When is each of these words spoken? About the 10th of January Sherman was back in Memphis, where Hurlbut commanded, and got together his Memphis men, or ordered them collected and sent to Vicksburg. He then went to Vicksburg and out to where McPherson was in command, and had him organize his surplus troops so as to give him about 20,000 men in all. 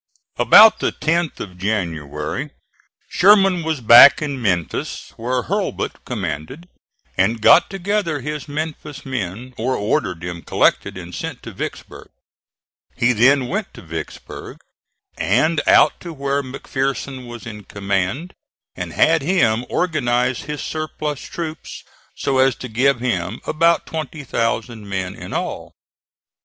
About 0.39 0.79
the 0.79 0.91
10th 0.91 1.39
of 1.39 1.59
January 1.59 2.49
Sherman 3.07 3.61
was 3.61 3.81
back 3.81 4.19
in 4.19 4.41
Memphis, 4.41 5.13
where 5.15 5.43
Hurlbut 5.43 6.03
commanded, 6.05 6.67
and 7.19 7.39
got 7.39 7.69
together 7.69 8.19
his 8.19 8.47
Memphis 8.47 9.05
men, 9.05 9.53
or 9.59 9.75
ordered 9.75 10.21
them 10.21 10.41
collected 10.41 10.97
and 10.97 11.13
sent 11.13 11.43
to 11.43 11.51
Vicksburg. 11.51 12.07
He 12.95 13.13
then 13.13 13.47
went 13.47 13.75
to 13.75 13.83
Vicksburg 13.83 14.57
and 15.19 15.61
out 15.67 15.99
to 15.99 16.13
where 16.13 16.41
McPherson 16.41 17.27
was 17.27 17.45
in 17.45 17.65
command, 17.65 18.33
and 18.75 18.93
had 18.93 19.21
him 19.21 19.67
organize 19.69 20.41
his 20.41 20.61
surplus 20.63 21.19
troops 21.21 21.83
so 22.15 22.39
as 22.39 22.55
to 22.55 22.67
give 22.67 23.01
him 23.01 23.39
about 23.45 23.85
20,000 23.85 24.89
men 24.89 25.13
in 25.13 25.31
all. 25.31 25.73